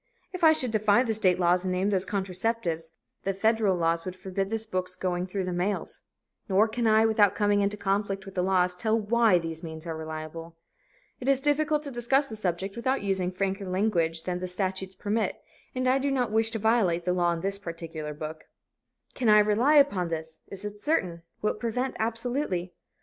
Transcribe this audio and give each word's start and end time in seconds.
If 0.33 0.43
I 0.43 0.51
should 0.51 0.71
defy 0.71 1.03
the 1.03 1.13
state 1.13 1.39
laws 1.39 1.63
and 1.63 1.71
name 1.71 1.91
those 1.91 2.07
contraceptives, 2.07 2.89
the 3.23 3.35
federal 3.35 3.75
laws 3.77 4.03
would 4.03 4.15
forbid 4.15 4.49
this 4.49 4.65
book's 4.65 4.95
going 4.95 5.27
through 5.27 5.43
the 5.43 5.53
mails. 5.53 6.01
Nor 6.49 6.67
can 6.67 6.87
I, 6.87 7.05
without 7.05 7.35
coming 7.35 7.61
into 7.61 7.77
conflict 7.77 8.25
with 8.25 8.33
the 8.33 8.41
laws, 8.41 8.75
tell 8.75 8.97
why 8.99 9.37
these 9.37 9.61
means 9.61 9.85
are 9.85 9.95
reliable. 9.95 10.57
It 11.19 11.27
is 11.27 11.39
difficult 11.39 11.83
to 11.83 11.91
discuss 11.91 12.25
the 12.25 12.35
subject 12.35 12.75
without 12.75 13.03
using 13.03 13.31
franker 13.31 13.67
language 13.69 14.23
than 14.23 14.39
the 14.39 14.47
statutes 14.47 14.95
permit, 14.95 15.39
and 15.75 15.87
I 15.87 15.99
do 15.99 16.09
not 16.09 16.31
wish 16.31 16.49
to 16.49 16.57
violate 16.57 17.05
the 17.05 17.13
law 17.13 17.31
in 17.33 17.41
this 17.41 17.59
particular 17.59 18.15
book. 18.15 18.45
"Can 19.13 19.29
I 19.29 19.37
rely 19.37 19.75
upon 19.75 20.07
this? 20.07 20.41
Is 20.47 20.65
it 20.65 20.79
certain? 20.79 21.21
Will 21.43 21.51
it 21.53 21.59
prevent 21.59 21.95
absolutely?" 21.99 22.73